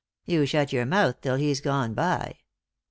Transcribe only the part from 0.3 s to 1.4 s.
shut yonr mouth till